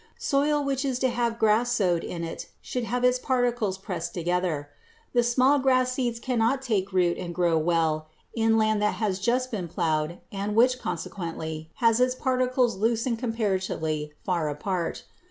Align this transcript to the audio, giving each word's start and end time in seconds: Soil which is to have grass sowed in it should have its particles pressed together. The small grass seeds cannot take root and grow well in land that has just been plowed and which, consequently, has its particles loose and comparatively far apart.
Soil 0.17 0.63
which 0.65 0.83
is 0.83 0.97
to 0.97 1.09
have 1.11 1.37
grass 1.37 1.71
sowed 1.73 2.03
in 2.03 2.23
it 2.23 2.47
should 2.59 2.85
have 2.85 3.03
its 3.03 3.19
particles 3.19 3.77
pressed 3.77 4.15
together. 4.15 4.71
The 5.13 5.21
small 5.21 5.59
grass 5.59 5.91
seeds 5.91 6.19
cannot 6.19 6.63
take 6.63 6.91
root 6.91 7.19
and 7.19 7.35
grow 7.35 7.55
well 7.59 8.07
in 8.33 8.57
land 8.57 8.81
that 8.81 8.95
has 8.95 9.19
just 9.19 9.51
been 9.51 9.67
plowed 9.67 10.17
and 10.31 10.55
which, 10.55 10.79
consequently, 10.79 11.69
has 11.75 11.99
its 11.99 12.15
particles 12.15 12.77
loose 12.77 13.05
and 13.05 13.19
comparatively 13.19 14.11
far 14.25 14.49
apart. 14.49 15.03